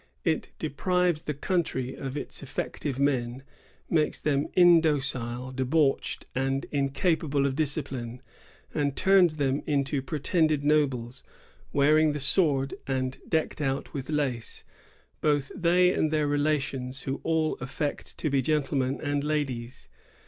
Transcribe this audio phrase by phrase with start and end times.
[0.23, 3.43] It deprives the country of its effective men;
[3.87, 8.23] makes them indocile, debauched, and incapable of discipline,
[8.73, 11.23] and turns them into pre tended nobles,—
[11.71, 14.63] wearing the sword and decked out with lace,
[15.21, 19.87] both they and their relations, who all affect to be gentlemen and ladies.